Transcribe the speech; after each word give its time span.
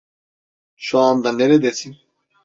Şu 0.75 0.99
anda 0.99 1.31
neredesin? 1.33 1.97